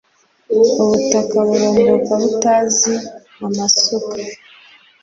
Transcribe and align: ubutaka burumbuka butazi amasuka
ubutaka 0.81 1.37
burumbuka 1.47 2.11
butazi 2.21 2.93
amasuka 3.45 4.17